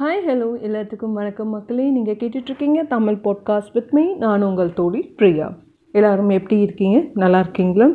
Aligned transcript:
Hi 0.00 0.20
hello 0.26 0.46
எல்லாத்துக்கும் 0.66 1.16
வணக்கம் 1.16 1.48
மக்களே. 1.48 1.86
நீங்கள் 1.90 2.16
கேட்டுட்ருக்கீங்க 2.20 2.80
தமிழ் 2.92 3.18
பாட்காஸ்ட் 3.24 3.72
வித் 3.72 3.90
மீ 3.90 4.04
நான் 4.22 4.42
உங்கள் 4.42 4.72
தோழி 4.72 5.00
பிரியா. 5.16 5.48
எல்லோரும் 5.92 6.28
எப்படி 6.28 6.60
இருக்கீங்க? 6.60 6.98
நல்லா 7.14 7.38
இருக்கீங்களா? 7.38 7.88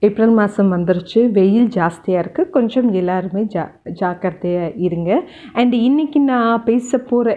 ஏப்ரல் 0.00 0.34
மாதம் 0.38 0.72
வந்துருச்சு. 0.72 1.20
வெயில் 1.30 1.68
ஜாஸ்தியாக 1.76 2.22
இருக்குது 2.24 2.50
கொஞ்சம் 2.50 2.88
எல்லாருமே 2.92 3.42
ஜா 3.54 3.64
ஜாக்கிரதையாக 4.00 4.72
இருங்க. 4.86 5.20
அண்ட் 5.52 5.74
இன்றைக்கி 5.74 6.22
நான் 6.32 6.64
பேச 6.64 6.98
போகிற 6.98 7.36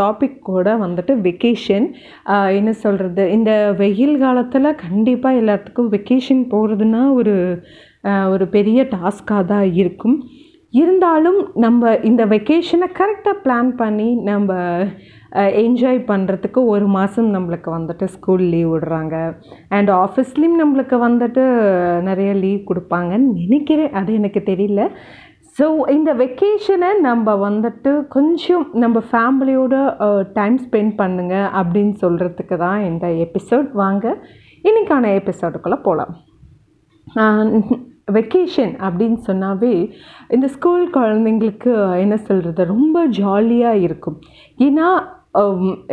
டாபிக் 0.00 0.38
கூட 0.50 0.76
வந்துட்டு 0.76 1.16
வெக்கேஷன் 1.28 1.88
என்ன 2.58 2.72
சொல்கிறது 2.84 3.30
இந்த 3.30 3.52
வெயில் 3.72 4.18
காலத்தில் 4.18 4.78
கண்டிப்பாக 4.84 5.40
எல்லாத்துக்கும் 5.42 5.92
வெக்கேஷன் 5.96 6.44
போகிறதுனா 6.54 7.04
ஒரு 7.12 7.36
ஒரு 8.30 8.46
பெரிய 8.58 8.82
டாஸ்காக 8.96 9.44
தான் 9.44 9.68
இருக்கும். 9.74 10.18
இருந்தாலும் 10.80 11.40
நம்ம 11.64 11.90
இந்த 12.10 12.22
வெக்கேஷனை 12.34 12.86
கரெக்டாக 12.98 13.42
பிளான் 13.44 13.70
பண்ணி 13.80 14.08
நம்ம 14.28 14.52
என்ஜாய் 15.64 16.00
பண்ணுறதுக்கு 16.10 16.60
ஒரு 16.74 16.86
மாதம் 16.96 17.28
நம்மளுக்கு 17.34 17.68
வந்துட்டு 17.76 18.06
ஸ்கூல் 18.14 18.44
லீவ் 18.54 18.70
விடுறாங்க. 18.72 19.16
அண்ட் 19.76 19.90
ஆஃபீஸ்லேயும் 20.04 20.60
நம்மளுக்கு 20.62 20.96
வந்துட்டு 21.08 21.44
நிறைய 22.08 22.32
லீவ் 22.44 22.62
கொடுப்பாங்கன்னு 22.70 23.28
நினைக்கிறேன். 23.42 23.92
அது 24.00 24.12
எனக்கு 24.20 24.42
தெரியல. 24.50 24.82
ஸோ 25.58 25.66
இந்த 25.96 26.10
வெக்கேஷனை 26.22 26.90
நம்ம 27.08 27.34
வந்துட்டு 27.46 27.90
கொஞ்சம் 28.16 28.66
நம்ம 28.84 29.02
ஃபேமிலியோட 29.10 29.74
டைம் 30.38 30.58
ஸ்பெண்ட் 30.66 30.94
பண்ணுங்க 31.02 31.36
அப்படின்னு 31.60 31.94
சொல்கிறதுக்கு 32.04 32.58
தான் 32.66 32.80
இந்த 32.90 33.06
எபிசோட் 33.26 33.70
வாங்க. 33.84 34.16
இன்றைக்கான 34.68 35.14
எபிசோடுக்குள்ளே 35.20 35.80
போகலாம் 35.88 36.12
வெக்கேஷன் 38.08 38.72
அப்படின்னு 38.86 39.18
சொன்னாவே 39.26 39.74
இந்த 40.28 40.46
ஸ்கூல் 40.48 40.84
குழந்தைங்களுக்கு 40.94 41.72
என்ன 42.04 42.16
சொல்கிறது 42.28 42.64
ரொம்ப 42.64 43.06
ஜாலியாக 43.06 43.82
இருக்கும். 43.86 44.16
ஏன்னா 44.58 44.88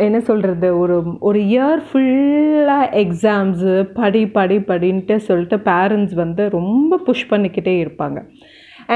என்ன 0.06 0.20
சொல்கிறது 0.20 0.68
ஒரு 0.78 0.96
ஒரு 1.28 1.38
இயர் 1.52 1.82
ஃபுல்லாக 1.88 2.88
எக்ஸாம்ஸு 3.02 3.74
படி 3.98 4.22
படி 4.28 4.56
படின்ட்டு 4.70 5.16
சொல்லிட்டு 5.28 5.56
பேரண்ட்ஸ் 5.68 6.16
வந்து 6.22 6.48
ரொம்ப 6.48 6.98
புஷ் 7.06 7.30
பண்ணிக்கிட்டே 7.30 7.74
இருப்பாங்க. 7.84 8.18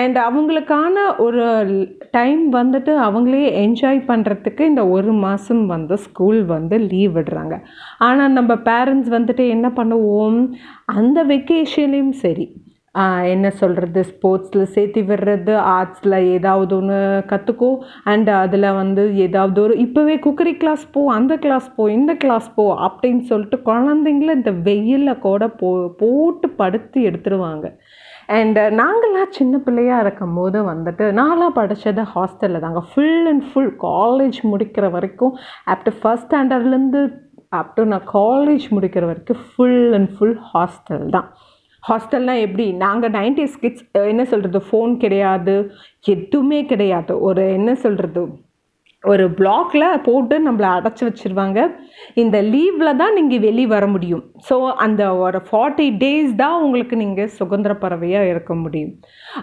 அண்ட் 0.01 0.17
அவங்களுக்கான 0.19 0.97
ஒரு 1.25 1.45
டைம் 2.11 2.43
வந்துட்டு 2.53 2.93
அவங்களே 3.07 3.43
என்ஜாய் 3.65 4.01
பண்ணுறதுக்கு 4.09 4.63
இந்த 4.71 4.83
ஒரு 4.89 5.13
மாதம் 5.25 5.65
வந்து 5.67 5.97
ஸ்கூல் 6.07 6.41
வந்து 6.45 6.79
லீவ் 6.91 7.13
விடுறாங்க. 7.17 7.57
ஆனால் 7.99 8.37
நம்ம 8.39 8.55
பேரண்ட்ஸ் 8.71 9.11
வந்துட்டு 9.17 9.47
என்ன 9.57 9.69
பண்ணுவோம் 9.77 10.41
அந்த 10.85 11.25
வெக்கேஷன்லேயும் 11.25 12.15
சரி 12.25 12.47
என்ன 13.33 13.47
சொல்கிறது 13.61 14.01
ஸ்போர்ட்ஸில் 14.11 14.73
சேர்த்து 14.75 15.01
விடுறது 15.03 15.55
ஆர்ட்ஸில் 15.77 16.17
ஏதாவது 16.35 16.73
ஒன்று 16.77 16.99
கற்றுக்கோ 17.31 17.71
அண்ட் 18.05 18.31
அதில் 18.43 18.69
வந்து 18.73 19.03
ஏதாவது 19.17 19.59
ஒரு 19.63 19.75
இப்போவே 19.85 20.15
குக்கரி 20.27 20.55
கிளாஸ் 20.57 20.85
போ 20.93 21.01
அந்த 21.13 21.37
கிளாஸ் 21.37 21.69
போ 21.77 21.85
இந்த 21.91 22.15
கிளாஸ் 22.15 22.49
போ 22.55 22.67
அப்படின்னு 22.87 23.25
சொல்லிட்டு 23.31 23.59
குழந்தைங்கள 23.71 24.37
இந்த 24.41 24.53
வெயிலில் 24.69 25.23
கூட 25.27 25.49
போ 25.63 25.71
போட்டு 26.03 26.49
படுத்து 26.61 27.01
எடுத்துருவாங்க. 27.11 27.67
அண்ட் 28.37 28.59
நாங்களாம் 28.81 29.35
சின்ன 29.39 29.55
பிள்ளையாக 29.59 30.05
இருக்கும் 30.05 30.37
போது 30.37 30.59
வந்துட்டு 30.71 31.07
நான்லாம் 31.21 31.57
படித்தது 31.59 32.05
ஹாஸ்டலில் 32.15 32.65
தாங்க. 32.67 32.83
ஃபுல் 32.91 33.27
அண்ட் 33.33 33.45
ஃபுல் 33.49 33.75
காலேஜ் 33.89 34.39
முடிக்கிற 34.53 34.91
வரைக்கும் 34.91 35.35
ஆஃப்டர் 35.75 35.99
ஃபஸ்ட் 36.03 36.29
ஸ்டாண்டர்ட்லேருந்து 36.29 37.03
அப் 37.61 37.81
நான் 37.93 38.09
காலேஜ் 38.13 38.65
முடிக்கிற 38.77 39.05
வரைக்கும் 39.11 39.43
ஃபுல் 39.49 39.93
அண்ட் 39.99 40.11
ஃபுல் 40.15 40.39
ஹாஸ்டல் 40.53 41.05
தான். 41.17 41.29
ஹாஸ்டல்னால் 41.89 42.41
எப்படி? 42.41 42.73
நாங்கள் 42.73 43.11
நைன்டிஸ் 43.11 43.59
கிட்ஸ் 43.61 43.85
என்ன 43.93 44.25
சொல்கிறது 44.25 44.61
ஃபோன் 44.71 44.97
கிடையாது 44.97 45.71
எதுவுமே 46.01 46.65
கிடையாது. 46.65 47.21
ஒரு 47.21 47.53
என்ன 47.53 47.75
சொல்கிறது 47.75 48.23
ஒரு 49.13 49.25
பிளாக்ல 49.39 49.85
போட்டு 50.07 50.37
நம்மளை 50.47 50.69
அடைச்சி 50.77 51.03
வச்சுருவாங்க. 51.07 51.61
இந்த 52.23 52.37
லீவில் 52.53 52.99
தான் 53.01 53.15
நீங்கள் 53.19 53.43
வெளியே 53.47 53.69
வர 53.75 53.85
முடியும். 53.95 54.23
ஸோ 54.49 54.57
அந்த 54.85 55.03
ஒரு 55.25 55.39
ஃபார்ட்டி 55.49 55.87
டேஸ் 56.03 56.33
தான் 56.43 56.57
உங்களுக்கு 56.65 56.95
நீங்கள் 57.03 57.33
சுதந்திர 57.39 57.73
பறவையாக 57.85 58.31
இருக்க 58.33 58.55
முடியும். 58.63 58.93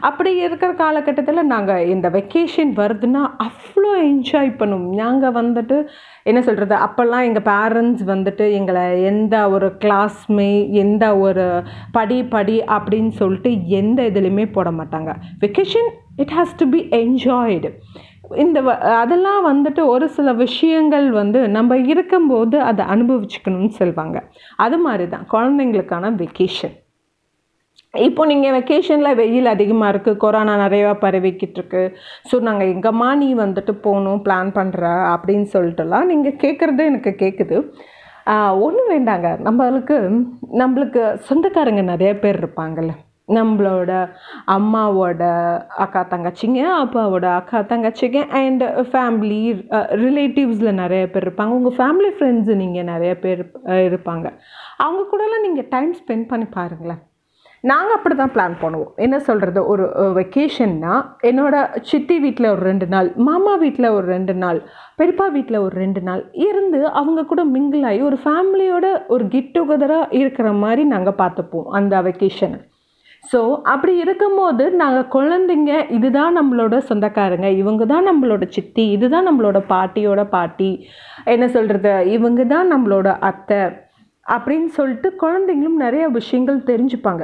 அப்படி 0.09 0.31
இருக்கிற 0.45 0.71
காலகட்டத்தில் 0.83 1.49
நாங்கள் 1.53 1.87
இந்த 1.95 2.09
வெக்கேஷன் 2.17 2.73
வருதுன்னா 2.81 3.23
அவ்வளோ 3.47 3.91
என்ஜாய் 4.09 4.51
பண்ணுவோம். 4.61 4.89
நாங்கள் 5.03 5.37
வந்துட்டு 5.39 5.79
என்ன 6.29 6.39
சொல்கிறது 6.47 6.75
அப்போல்லாம் 6.87 7.27
எங்கள் 7.29 7.47
பேரண்ட்ஸ் 7.51 8.05
வந்துட்டு 8.13 8.45
எங்களை 8.59 8.85
எந்த 9.11 9.35
ஒரு 9.55 9.69
கிளாஸ்மே 9.83 10.51
எந்த 10.83 11.05
ஒரு 11.27 11.47
படி 11.97 12.19
படி 12.35 12.57
அப்படின்னு 12.77 13.13
சொல்லிட்டு 13.21 13.51
எந்த 13.81 14.01
இதுலேயுமே 14.11 14.47
போட 14.57 14.69
மாட்டாங்க. 14.79 15.11
Vacation 15.45 15.91
it 16.23 16.33
has 16.37 16.55
to 16.61 16.65
be 16.73 16.81
enjoyed 17.01 17.69
இந்த 18.43 18.59
அதெல்லாம் 19.01 19.41
வந்துட்டு 19.49 19.81
ஒரு 19.85 20.05
சில 20.09 20.31
விஷயங்கள் 20.33 21.07
வந்து 21.11 21.39
நம்ம 21.47 21.77
இருக்கும்போது 21.77 22.59
அதை 22.61 22.85
அனுபவிச்சுக்கணும்னு 22.85 23.73
சொல்லுவாங்க 23.79 24.19
அது 24.57 24.77
மாதிரி 24.77 25.07
தான் 25.09 25.27
குழந்தைங்களுக்கான 25.33 26.11
வெக்கேஷன் 26.15 26.75
இப்போ 27.93 28.25
நீங்கள் 28.25 28.53
வெக்கேஷனில் 28.55 29.17
வெயில் 29.19 29.53
அதிகமாக 29.53 29.91
இருக்குது 29.93 30.19
கொரோனா 30.23 30.53
நிறையா 30.63 30.91
பரவிக்கிட்டு 31.01 31.57
இருக்கு. 31.59 31.81
ஸோ 32.29 32.35
நாங்கள் 32.47 32.71
எங்கம்மா 32.73 33.09
நீ 33.21 33.29
வந்துட்டு 33.43 33.73
போகணும் 33.85 34.21
பிளான் 34.25 34.51
பண்ணுற 34.57 34.83
அப்படின்னு 35.13 35.47
சொல்லிட்டுலாம் 35.55 36.09
நீங்கள் 36.11 36.39
கேட்குறது 36.43 36.83
எனக்கு 36.91 37.13
கேட்குது 37.23 37.57
ஒன்றும் 38.65 38.91
வேண்டாங்க. 38.95 39.27
நம்மளுக்கு 39.47 39.97
நம்மளுக்கு 40.61 41.01
சொந்தக்காரங்க 41.29 41.81
நிறைய 41.81 42.11
பேர் 42.19 42.39
இருப்பாங்கள்ல 42.41 42.93
நம்மளோட 43.37 43.91
அம்மாவோட 44.55 45.23
அக்கா 45.85 46.01
தங்கச்சிங்க 46.13 46.61
அப்பாவோட 46.81 47.27
அக்கா 47.39 47.59
தங்கச்சிங்க 47.73 48.21
அண்ட் 48.41 48.65
ஃபேமிலி 48.91 49.41
ரிலேட்டிவ்ஸில் 50.05 50.79
நிறைய 50.81 51.03
பேர் 51.13 51.25
இருப்பாங்க. 51.27 51.59
உங்கள் 51.59 51.77
ஃபேமிலி 51.79 52.11
ஃப்ரெண்ட்ஸு 52.17 52.55
நீங்கள் 52.63 52.89
நிறைய 52.93 53.13
பேர் 53.25 53.43
இருப்பாங்க. 53.87 54.27
அவங்க 54.85 55.05
கூடலாம் 55.13 55.47
நீங்கள் 55.47 55.71
டைம் 55.75 55.93
ஸ்பெண்ட் 56.01 56.29
பண்ணி 56.33 56.49
பாருங்களேன். 56.57 57.01
நாங்கள் 57.69 57.95
அப்படி 57.95 58.15
தான் 58.19 58.31
பிளான் 58.35 58.53
பண்ணுவோம். 58.61 58.93
என்ன 59.05 59.15
சொல்கிறது 59.25 59.59
ஒரு 59.71 59.83
வெக்கேஷன்னா 60.17 60.93
என்னோடய 61.29 61.81
சித்தி 61.89 62.15
வீட்டில் 62.23 62.51
ஒரு 62.53 62.63
ரெண்டு 62.69 62.85
நாள் 62.93 63.09
மாமா 63.27 63.53
வீட்டில் 63.63 63.87
ஒரு 63.97 64.05
ரெண்டு 64.15 64.33
நாள் 64.43 64.59
பெரியப்பா 64.99 65.27
வீட்டில் 65.35 65.63
ஒரு 65.65 65.75
ரெண்டு 65.83 66.01
நாள் 66.07 66.23
இருந்து 66.47 66.79
அவங்க 67.01 67.27
கூட 67.31 67.43
மிங்கிள் 67.55 67.85
ஆகி 67.89 68.01
ஒரு 68.09 68.19
ஃபேமிலியோட 68.25 68.87
ஒரு 69.15 69.25
கெட் 69.35 69.53
டுகெதராக 69.57 70.13
இருக்கிற 70.21 70.49
மாதிரி 70.63 70.85
நாங்கள் 70.93 71.19
பார்த்துப்போம் 71.21 71.69
அந்த 71.79 72.01
வெக்கேஷனை 72.07 72.59
ஸோ 73.23 73.39
அப்படி 73.73 73.93
இருக்கும்போது 74.03 74.63
நாங்கள் 74.81 75.11
குழந்தைங்க 75.15 75.73
இதுதான் 75.97 76.37
நம்மளோட 76.39 76.75
சொந்தக்காரங்க. 76.89 77.47
இவங்க 77.61 77.83
தான் 77.91 78.07
நம்மளோட 78.09 78.43
சித்தி 78.55 78.85
இதுதான் 78.95 79.27
நம்மளோட 79.29 79.59
பாட்டியோட 79.73 80.21
பாட்டி. 80.35 80.71
என்ன 81.33 81.47
சொல்கிறது 81.55 81.93
இவங்க 82.17 82.43
தான் 82.53 82.71
நம்மளோட 82.73 83.09
அத்தை 83.29 83.61
அப்படின்னு 84.25 84.69
சொல்லிட்டு 84.77 85.09
குழந்தைங்களும் 85.23 85.81
நிறைய 85.83 86.03
விஷயங்கள் 86.17 86.67
தெரிஞ்சுப்பாங்க. 86.71 87.23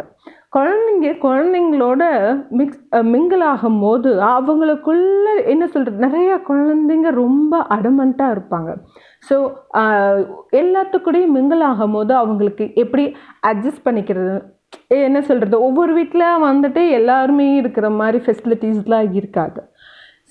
குழந்தைங்க 0.55 1.09
குழந்தைங்களோட 1.25 2.03
மிக்ஸ் 2.59 2.81
மிங்கிள் 3.13 3.43
ஆகும் 3.51 3.79
போது 3.83 4.11
அவங்களுக்குள்ள 4.35 5.27
என்ன 5.53 5.63
சொல்கிறது 5.73 6.05
நிறையா 6.05 6.35
குழந்தைங்க 6.49 7.09
ரொம்ப 7.23 7.59
அடமண்ட்டாக 7.75 8.35
இருப்பாங்க. 8.35 8.69
ஸோ 9.27 9.35
எல்லாத்துக்கூடையும் 10.61 11.35
மிங்கிள் 11.37 11.63
ஆகும் 11.71 11.97
போது 11.97 12.13
அவங்களுக்கு 12.21 12.67
எப்படி 12.83 13.05
அட்ஜஸ்ட் 13.51 13.85
பண்ணிக்கிறது 13.87 14.35
என்ன 15.05 15.19
சொல்கிறது 15.29 15.55
ஒவ்வொரு 15.67 15.91
வீட்டில் 15.97 16.43
வந்துட்டு 16.49 16.81
எல்லாருமே 16.99 17.47
இருக்கிற 17.61 17.87
மாதிரி 17.99 18.19
ஃபெசிலிட்டிஸ்லாம் 18.25 19.09
இருக்காது 19.19 19.61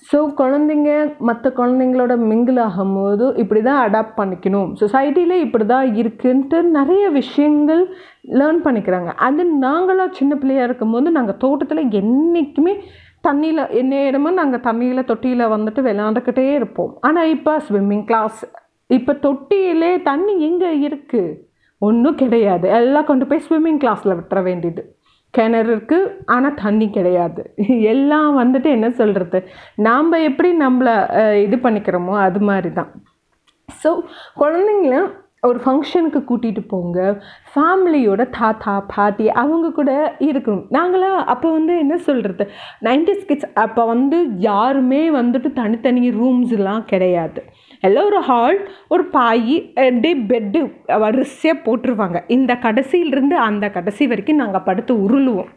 ஸோ 0.09 0.17
குழந்தைங்க 0.39 0.89
மற்ற 1.27 1.45
குழந்தைங்களோட 1.59 2.13
மிங்கிள் 2.29 2.59
ஆகும்போது 2.65 3.25
இப்படி 3.43 3.61
தான் 3.67 3.79
அடாப்ட் 3.85 4.19
பண்ணிக்கணும். 4.19 4.69
சொசைட்டியில் 4.81 5.43
இப்படி 5.45 5.65
தான் 5.71 5.87
இருக்குன்ட்டு 6.01 6.57
நிறைய 6.77 7.03
விஷயங்கள் 7.17 7.81
லேர்ன் 8.39 8.61
பண்ணிக்கிறாங்க. 8.65 9.09
அது 9.27 9.43
நாங்களாம் 9.65 10.15
சின்ன 10.19 10.35
பிள்ளையாக 10.41 10.67
இருக்கும்போது 10.69 11.11
நாங்கள் 11.17 11.39
தோட்டத்தில் 11.43 11.83
என்றைக்குமே 12.01 12.75
தண்ணியில் 13.27 13.63
என்ன 13.81 14.03
இடமோ 14.09 14.31
நாங்கள் 14.41 14.65
தண்ணியில் 14.67 15.07
தொட்டியில் 15.11 15.51
வந்துட்டு 15.55 15.81
விளாண்டுக்கிட்டே 15.89 16.47
இருப்போம். 16.59 16.93
ஆனால் 17.07 17.31
இப்போ 17.35 17.55
ஸ்விம்மிங் 17.67 18.05
கிளாஸ் 18.11 18.41
இப்போ 18.89 19.13
தொட்டியிலே 19.25 19.91
தண்ணி 20.09 20.33
எங்கே 20.49 20.71
இருக்குது 20.87 21.35
ஒன்றும் 21.81 22.19
கிடையாது. 22.21 22.65
எல்லாம் 22.79 23.09
கொண்டு 23.09 23.25
போய் 23.29 23.43
ஸ்விம்மிங் 23.47 23.81
கிளாஸில் 23.83 24.17
விட்டுற 24.19 24.41
வேண்டியது. 24.49 24.83
கிணறு 25.33 25.69
இருக்குது 25.73 26.11
ஆனால் 26.33 26.57
தண்ணி 26.63 26.87
கிடையாது. 26.97 27.41
எல்லாம் 27.93 28.31
வந்துட்டு 28.41 28.69
என்ன 28.77 28.87
சொல்கிறது 28.99 29.39
நாம் 29.87 30.25
எப்படி 30.29 30.49
நம்மளை 30.65 30.95
இது 31.45 31.57
பண்ணிக்கிறோமோ 31.65 32.13
அது 32.27 32.39
மாதிரி 32.49 32.71
தான் 32.79 32.91
ஸோ 33.69 33.89
குழந்தைங்கள 34.41 34.97
ஒரு 35.47 35.59
ஃபங்க்ஷனுக்கு 35.63 36.19
கூட்டிகிட்டு 36.29 36.61
போங்க. 36.71 36.99
ஃபேமிலியோட 37.51 38.21
தாத்தா 38.37 38.73
பாட்டி 38.93 39.25
அவங்க 39.41 39.67
கூட 39.79 39.91
இருக்கணும். 40.27 40.65
நாங்களாம் 40.77 41.19
அப்போ 41.33 41.47
வந்து 41.57 41.73
என்ன 41.83 41.95
சொல்கிறது 42.07 42.45
நைன்டி 42.87 43.13
கிட்ஸ் 43.29 43.49
அப்போ 43.65 43.83
வந்து 43.93 44.19
யாருமே 44.49 45.03
வந்துட்டு 45.19 45.51
தனித்தனி 45.59 46.09
ரூம்ஸ்லாம் 46.19 46.83
கிடையாது. 46.91 47.43
எல்லாம் 47.81 48.05
ஒரு 48.05 48.21
ஹால் 48.21 48.57
ஒரு 48.87 49.05
பாய் 49.05 49.71
டே 49.73 50.11
பெட்டு 50.31 50.59
வரிசையாக 50.99 51.63
போட்டுருவாங்க. 51.65 52.17
இந்த 52.27 52.53
கடைசியிலிருந்து 52.61 53.37
அந்த 53.49 53.69
கடைசி 53.69 54.07
வரைக்கும் 54.07 54.43
நாங்கள் 54.43 54.61
படுத்து 54.61 54.95
உருளுவோம். 54.95 55.51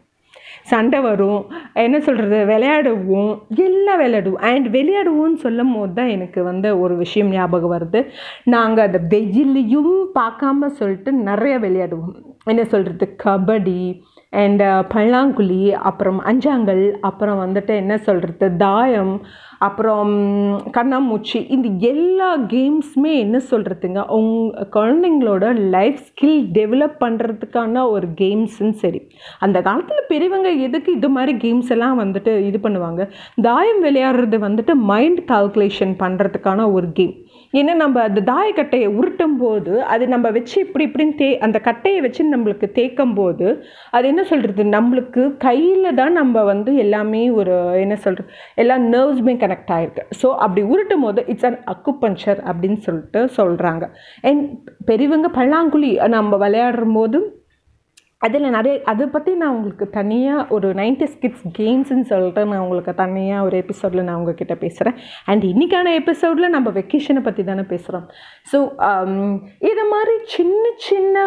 சண்டை 0.63 0.99
வரும் 0.99 1.51
என்ன 1.73 1.99
சொல்கிறது 1.99 2.39
விளையாடுவோம் 2.45 3.31
எல்லாம் 3.55 3.99
விளையாடுவோம். 4.01 4.43
அண்ட் 4.49 4.67
விளையாடுவோம்னு 4.75 5.39
சொல்லும் 5.45 5.73
போது 5.75 5.93
தான் 5.93 6.07
எனக்கு 6.07 6.43
வந்து 6.43 6.79
ஒரு 6.79 6.95
விஷயம் 6.95 7.29
ஞாபகம் 7.29 7.73
வருது. 7.73 8.01
நாங்கள் 8.43 8.85
அந்த 8.85 9.01
வெயிலையும் 9.15 9.93
பார்க்காம 10.19 10.65
சொல்லிட்டு 10.65 11.11
நிறைய 11.11 11.59
விளையாடுவோம். 11.59 12.15
என்ன 12.45 12.63
சொல்கிறது 12.63 13.15
கபடி 13.23 14.01
அண்ட் 14.33 14.61
uh, 14.61 14.81
பல்லாங்குழி 14.93 15.61
அப்புறம் 15.89 16.19
அஞ்சாங்கல் 16.23 16.83
அப்புறம் 17.01 17.39
வந்துட்டு 17.45 17.73
என்ன 17.75 17.93
சொல்கிறது 17.97 18.47
தாயம் 18.57 19.15
அப்புறம் 19.59 20.13
கண்ணாமூச்சி 20.71 21.39
இந்த 21.47 21.67
எல்லா 21.89 22.29
கேம்ஸுமே 22.53 23.11
என்ன 23.15 23.37
சொல்கிறதுங்க 23.49 24.01
உங் 24.09 24.31
குழந்தைங்களோட 24.71 25.45
லைஃப் 25.75 25.99
ஸ்கில் 26.07 26.39
டெவலப் 26.51 26.95
பண்ணுறதுக்கான 27.03 27.83
ஒரு 27.89 28.07
கேம்ஸுன்னு 28.21 28.77
சரி. 28.83 29.01
அந்த 29.39 29.57
காலத்தில் 29.61 30.07
பெரியவங்க 30.07 30.51
எதுக்கு 30.67 30.91
இது 30.95 31.09
மாதிரி 31.09 31.35
கேம்ஸ் 31.37 31.69
எல்லாம் 31.69 31.99
வந்துட்டு 32.03 32.33
இது 32.49 32.59
பண்ணுவாங்க 32.63 33.03
தாயம் 33.41 33.83
விளையாடுறது 33.83 34.39
வந்துட்டு 34.47 34.75
மைண்ட் 34.91 35.21
கால்குலேஷன் 35.31 35.95
பண்ணுறதுக்கான 36.03 36.71
ஒரு 36.71 36.89
கேம். 36.91 37.13
ஏன்னா 37.53 37.73
நம்ம 37.75 38.01
அந்த 38.01 38.21
தாயக்கட்டையை 38.27 38.89
உருட்டும் 38.95 39.37
போது 39.37 39.73
அது 39.85 40.03
நம்ம 40.07 40.27
வச்சு 40.29 40.55
இப்படி 40.59 40.85
இப்படின்னு 40.87 41.15
தே 41.17 41.27
அந்த 41.39 41.57
கட்டையை 41.59 41.99
வச்சு 42.01 42.21
நம்மளுக்கு 42.25 42.67
தேய்க்கும் 42.75 43.13
போது 43.13 43.47
அது 43.91 44.05
என்ன 44.07 44.23
சொல்கிறது 44.23 44.65
நம்மளுக்கு 44.69 45.23
கையில் 45.37 45.89
தான் 45.93 46.13
நம்ம 46.13 46.43
வந்து 46.43 46.73
எல்லாமே 46.75 47.23
ஒரு 47.31 47.55
என்ன 47.79 47.97
சொல்கிறது 47.97 48.29
எல்லா 48.55 48.77
நர்வ்ஸுமே 48.87 49.35
கனெக்ட் 49.37 49.73
ஆகிருக்கு 49.73 50.05
ஸோ 50.21 50.29
அப்படி 50.37 50.63
உருட்டும் 50.71 51.01
போது 51.01 51.23
இட்ஸ் 51.27 51.49
அன் 51.49 51.59
அக்குபஞ்சர் 51.65 52.41
அப்படின்னு 52.47 52.79
சொல்லிட்டு 52.79 53.21
சொல்கிறாங்க 53.37 53.87
அண்ட் 54.23 54.45
பெரியவங்க 54.85 55.29
பல்லாங்குழி 55.35 55.91
நம்ம 56.11 56.37
விளையாடும் 56.37 56.97
போது 56.97 57.19
அதில் 58.21 58.47
நிறைய 58.49 58.75
அதை 58.83 59.05
பற்றி 59.05 59.31
நான் 59.35 59.53
உங்களுக்கு 59.53 59.85
தனியாக 59.89 60.45
ஒரு 60.49 60.67
நைன்டி 60.73 61.07
கிட்ஸ் 61.21 61.45
கேம்ஸ்ன்னு 61.59 62.05
சொல்லிட்டு 62.05 62.45
நான் 62.45 62.63
உங்களுக்கு 62.63 62.93
தனியாக 62.93 63.45
ஒரு 63.45 63.55
எபிசோடில் 63.57 64.03
நான் 64.03 64.19
உங்ககிட்ட 64.19 64.55
பேசுகிறேன் 64.55 64.97
அண்ட் 65.25 65.43
இன்றைக்கான 65.43 65.93
எபிசோடில் 65.93 66.49
நம்ம 66.49 66.71
வெக்கேஷனை 66.71 67.23
பற்றி 67.23 67.43
தானே 67.43 67.65
பேசுகிறோம் 67.69 68.07
ஸோ 68.47 68.59
um, 68.87 69.31
இதை 69.61 69.85
மாதிரி 69.91 70.15
சின்ன 70.25 70.63
சின்ன 70.79 71.25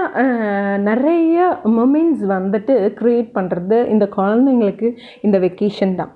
நிறைய 0.78 1.46
மொமெண்ட்ஸ் 1.76 2.26
வந்துட்டு 2.26 2.76
க்ரியேட் 2.94 3.30
பண்ணுறது 3.34 3.78
இந்த 3.86 4.08
குழந்தைங்களுக்கு 4.16 4.90
இந்த 5.22 5.38
வெக்கேஷன் 5.38 5.94
தான். 5.94 6.12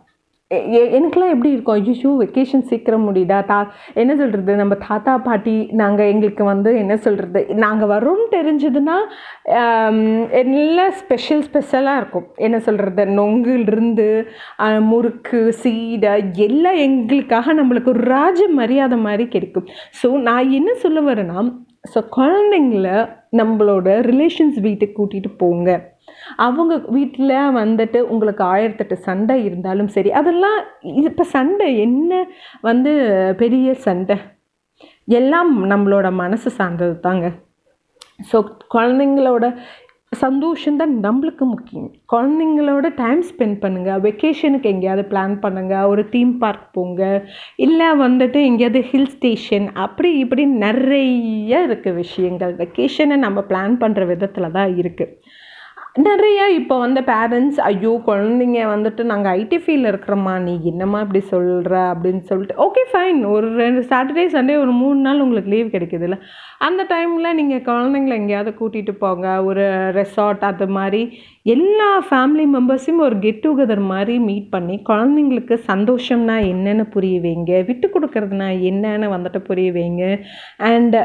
எனக்கெல்லாம் 0.50 1.32
எப்படி 1.34 1.50
இருக்கும்? 1.54 1.78
ஐயோ 1.78 2.10
வெக்கேஷன் 2.20 2.62
சீக்கிரம் 2.68 3.04
முடியுதா? 3.08 3.38
தா 3.50 3.58
என்ன 4.02 4.12
சொல்கிறது 4.20 4.52
நம்ம 4.60 4.74
தாத்தா 4.86 5.14
பாட்டி 5.26 5.56
நாங்கள் 5.80 6.10
எங்களுக்கு 6.12 6.44
வந்து 6.50 6.70
என்ன 6.82 6.94
சொல்கிறது 7.06 7.40
நாங்கள் 7.64 7.90
வரோம்னு 7.92 8.26
தெரிஞ்சதுன்னா 8.36 8.96
எல்லாம் 10.42 10.94
ஸ்பெஷல் 11.00 11.44
ஸ்பெஷலாக 11.48 12.00
இருக்கும். 12.02 12.26
என்ன 12.46 12.60
சொல்கிறது 12.68 13.06
நொங்குலேருந்து 13.18 14.08
முறுக்கு 14.92 15.42
சீடை 15.62 16.14
எல்லாம் 16.48 16.80
எங்களுக்காக 16.86 17.54
நம்மளுக்கு 17.60 17.92
ஒரு 17.94 18.04
ராஜ 18.16 18.40
மரியாதை 18.60 18.98
மாதிரி 19.06 19.26
கிடைக்கும். 19.36 19.68
ஸோ 20.00 20.10
நான் 20.30 20.54
என்ன 20.60 20.70
சொல்ல 20.86 21.00
வரேன்னா 21.10 21.38
ஸோ 21.92 21.98
குழந்தைங்கள 22.18 22.88
நம்மளோட 23.42 23.88
ரிலேஷன்ஸ் 24.10 24.58
வீட்டுக்கு 24.66 24.98
கூட்டிகிட்டு 24.98 25.30
போங்க. 25.44 25.70
அவங்க 26.44 26.74
வீட்டில் 26.96 27.34
வந்துட்டு 27.60 28.00
உங்களுக்கு 28.14 28.44
ஆயிரத்தெட்டு 28.54 28.98
சண்டை 29.08 29.36
இருந்தாலும் 29.48 29.90
சரி 29.96 30.12
அதெல்லாம் 30.20 30.58
இப்போ 31.02 31.26
சண்டை 31.36 31.68
என்ன 31.86 32.12
வந்து 32.68 32.94
பெரிய 33.42 33.74
சண்டை? 33.86 34.16
எல்லாம் 35.18 35.52
நம்மளோட 35.72 36.06
மனசு 36.22 36.48
சார்ந்தது 36.60 36.96
தாங்க 37.08 37.26
ஸோ 38.30 38.36
குழந்தைங்களோட 38.74 39.46
சந்தோஷம் 40.12 40.78
தான் 40.80 40.92
நம்மளுக்கு 41.04 41.44
முக்கியம். 41.44 41.88
குழந்தைங்களோட 42.12 42.86
டைம் 43.00 43.20
ஸ்பெண்ட் 43.30 43.58
பண்ணுங்கள் 43.64 44.00
வெக்கேஷனுக்கு 44.06 44.70
எங்கேயாவது 44.72 45.02
பிளான் 45.10 45.34
பண்ணுங்கள் 45.42 45.88
ஒரு 45.92 46.02
தீம் 46.14 46.32
பார்க் 46.42 46.64
போங்க. 46.76 47.02
இல்லை 47.66 47.88
வந்துட்டு 48.04 48.40
எங்கேயாவது 48.50 48.80
ஹில் 48.90 49.12
ஸ்டேஷன் 49.16 49.66
அப்படி 49.86 50.10
இப்படி 50.22 50.44
நிறைய 50.64 51.60
இருக்குது 51.66 51.98
விஷயங்கள். 52.02 52.54
வெக்கேஷனை 52.62 53.18
நம்ம 53.26 53.44
பிளான் 53.50 53.76
பண்ணுற 53.84 54.06
விதத்தில் 54.12 54.54
தான் 54.58 54.72
இருக்குது 54.82 55.14
நிறைய 56.06 56.40
இப்போ 56.56 56.74
வந்து 56.82 57.00
பேரண்ட்ஸ் 57.08 57.58
ஐயோ 57.68 57.92
குழந்தைங்க 58.08 58.58
வந்துட்டு 58.72 59.02
நாங்கள் 59.10 59.32
ஐடி 59.40 59.58
ஃபீல்டில் 59.62 59.90
இருக்கிறோம்மா 59.90 60.34
நீ 60.42 60.52
என்னம்மா 60.70 60.98
இப்படி 61.04 61.20
சொல்கிற 61.30 61.74
அப்படின்னு 61.92 62.22
சொல்லிட்டு 62.30 62.56
ஓகே 62.64 62.82
ஃபைன் 62.90 63.20
ஒரு 63.34 63.48
ரெண்டு 63.62 63.80
சாட்டர்டே 63.90 64.26
சண்டே 64.34 64.54
ஒரு 64.64 64.72
மூணு 64.82 64.98
நாள் 65.06 65.22
உங்களுக்கு 65.24 65.52
லீவ் 65.54 65.72
கிடைக்குதுல்ல. 65.74 66.18
அந்த 66.66 66.86
டைமில் 66.92 67.36
நீங்கள் 67.40 67.64
குழந்தைங்கள 67.70 68.14
எங்கேயாவது 68.20 68.52
கூட்டிகிட்டு 68.60 68.94
போங்க. 69.02 69.26
ஒரு 69.48 69.64
ரெசார்ட் 69.98 70.46
அது 70.50 70.68
மாதிரி. 70.78 71.02
எல்லா 71.56 71.90
ஃபேமிலி 72.08 72.46
மெம்பர்ஸையும் 72.56 73.04
ஒரு 73.08 73.18
கெட் 73.26 73.42
டுகெதர் 73.46 73.84
மாதிரி 73.92 74.16
மீட் 74.28 74.48
பண்ணி 74.54 74.78
குழந்தைங்களுக்கு 74.90 75.58
சந்தோஷம்னா 75.70 76.38
என்னென்னு 76.52 76.86
புரிய 76.96 77.18
வைங்க. 77.26 77.52
விட்டு 77.70 77.88
கொடுக்கறதுனா 77.94 78.50
என்னென்னு 78.70 79.14
வந்துட்டு 79.16 79.42
புரிய 79.50 79.70
வைங்க. 79.78 80.04
அண்ட் 80.72 80.98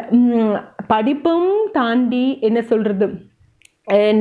படிப்பும் 0.88 1.52
தாண்டி 1.80 2.26
என்ன 2.50 2.62
சொல்கிறது 2.74 3.08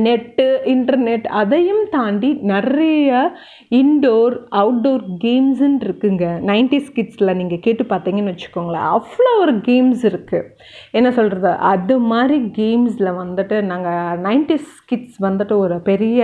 நெட்டு 0.05 0.45
இன்டர்நெட் 0.71 1.25
அதையும் 1.41 1.83
தாண்டி 1.93 2.29
நிறைய 2.51 3.09
இன்டோர் 3.79 4.35
அவுட்டோர் 4.61 5.05
கேம்ஸுன்னு 5.23 5.79
இருக்குங்க. 5.87 6.25
நைன்டிஸ் 6.49 6.89
கிட்ஸில் 6.97 7.37
நீங்கள் 7.39 7.61
கேட்டு 7.65 7.85
பார்த்தீங்கன்னு 7.91 8.33
வச்சுக்கோங்களேன். 8.33 8.89
அவ்வளோ 8.95 9.31
ஒரு 9.43 9.53
கேம்ஸ் 9.69 10.03
இருக்குது 10.11 10.49
என்ன 10.99 11.11
சொல்கிறது 11.19 11.53
அது 11.73 11.97
மாதிரி 12.11 12.39
கேம்ஸில் 12.59 13.11
வந்துட்டு 13.23 13.59
நாங்கள் 13.71 14.21
நைன்டிஸ் 14.27 14.71
கிட்ஸ் 14.91 15.19
வந்துட்டு 15.27 15.57
ஒரு 15.65 15.77
பெரிய 15.89 16.21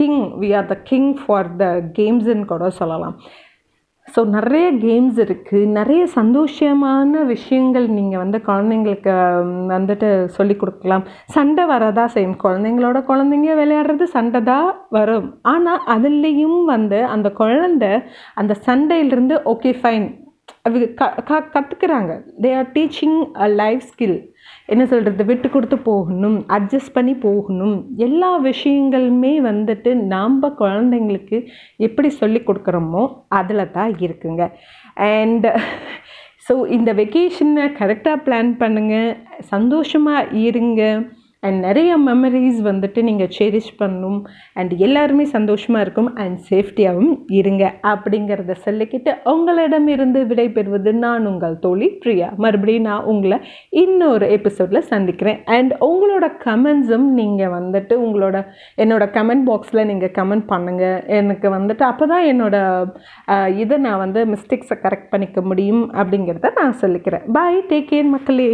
king 0.00 0.22
we 0.44 0.50
are 0.60 0.70
the 0.74 0.78
king 0.92 1.12
for 1.24 1.50
the 1.62 1.66
கேம்ஸுன்னு 2.00 2.50
கூட 2.54 2.70
சொல்லலாம். 2.82 3.16
ஸோ 4.14 4.20
நிறைய 4.36 4.66
கேம்ஸ் 4.84 5.18
இருக்குது 5.24 5.72
நிறைய 5.78 6.02
சந்தோஷமான 6.18 7.24
விஷயங்கள் 7.32 7.86
நீங்கள் 7.96 8.22
வந்து 8.22 8.38
குழந்தைங்களுக்கு 8.48 9.14
வந்துட்டு 9.74 10.08
சொல்லி 10.36 10.56
கொடுக்கலாம். 10.62 11.04
சண்டை 11.36 11.64
வரதா 11.72 12.04
செய்யும். 12.14 12.38
குழந்தைங்களோட 12.44 13.00
குழந்தைங்க 13.10 13.50
விளையாடுறது 13.62 14.08
சண்டை 14.16 14.42
தான் 14.52 14.70
வரும். 14.98 15.28
ஆனால் 15.54 15.84
அதுலேயும் 15.96 16.60
வந்து 16.74 17.00
அந்த 17.16 17.30
குழந்தை 17.42 17.92
அந்த 18.42 18.54
சண்டையிலிருந்து 18.68 19.36
ஓகே 19.54 19.72
ஃபைன் 19.82 20.08
அவங்க 20.64 20.86
க 21.00 21.04
க 21.28 21.40
கற்றுக்குறாங்க 21.54 22.12
they 22.44 22.50
are 22.60 22.70
teaching 22.76 23.18
a 23.44 23.48
life 23.60 23.84
skill 23.90 24.18
என்ன 24.72 24.82
சொல்கிறது 24.86 25.24
விட்டு 25.24 25.48
கொடுத்து 25.50 25.76
போகணும் 25.90 26.36
அட்ஜஸ்ட் 26.56 26.94
பண்ணி 26.96 27.14
போகணும். 27.26 27.76
எல்லா 28.06 28.30
விஷயங்களுமே 28.48 29.32
வந்துட்டு 29.50 29.90
நாம் 30.14 30.38
குழந்தைங்களுக்கு 30.62 31.38
எப்படி 31.86 32.08
சொல்லி 32.20 32.42
கொடுக்குறோமோ 32.48 33.04
அதில் 33.40 33.72
தான் 33.78 33.92
இருக்குங்க. 34.06 34.44
அண்ட் 35.12 35.46
ஸோ 36.48 36.54
இந்த 36.76 36.90
வெக்கேஷனை 37.00 37.64
கரெக்டாக 37.80 38.22
பிளான் 38.26 38.52
பண்ணுங்கள் 38.62 39.16
சந்தோஷமாக 39.52 40.30
இருங்க. 40.46 40.82
அண்ட் 41.46 41.58
நிறைய 41.66 41.90
மெமரிஸ் 42.06 42.60
வந்துட்டு 42.68 43.00
நீங்கள் 43.08 43.32
செரிஷ் 43.36 43.72
பண்ணும். 43.80 44.18
அண்ட் 44.58 44.72
எல்லாருமே 44.86 45.24
சந்தோஷமாக 45.34 45.84
இருக்கும். 45.84 46.10
அண்ட் 46.22 46.38
சேஃப்டியாகவும் 46.50 47.12
இருங்க 47.40 47.64
அப்படிங்கிறத 47.92 48.56
சொல்லிக்கிட்டு 48.66 49.12
உங்களிடமிருந்து 49.34 50.22
விடைபெறுவது 50.32 50.92
நான் 51.04 51.28
உங்கள் 51.32 51.56
தோழி 51.66 51.88
பிரியா. 52.04 52.30
மறுபடியும் 52.44 52.88
நான் 52.90 53.06
உங்களை 53.12 53.38
இன்னொரு 53.84 54.28
எபிசோடில் 54.38 54.88
சந்திக்கிறேன். 54.92 55.40
அண்ட் 55.56 55.74
உங்களோட 55.90 56.26
கமெண்ட்ஸும் 56.46 57.08
நீங்கள் 57.20 57.54
வந்துட்டு 57.58 57.94
உங்களோட 58.06 58.36
என்னோடய 58.84 59.14
கமெண்ட் 59.18 59.46
பாக்ஸில் 59.50 59.86
நீங்கள் 59.92 60.14
கமெண்ட் 60.18 60.48
பண்ணுங்கள் 60.54 60.98
எனக்கு 61.20 61.48
வந்துட்டு 61.58 61.84
அப்போ 61.90 62.06
தான் 62.14 62.26
என்னோடய 62.32 63.56
இதை 63.62 63.76
நான் 63.86 64.02
வந்து 64.04 64.20
மிஸ்டேக்ஸை 64.34 64.76
கரெக்ட் 64.84 65.12
பண்ணிக்க 65.12 65.40
முடியும் 65.50 65.84
அப்படிங்கிறத 66.00 66.50
நான் 66.60 66.80
சொல்லிக்கிறேன். 66.82 67.26
பாய் 67.38 67.60
டேக் 67.72 67.90
கேர் 67.92 68.14
மக்களே. 68.16 68.50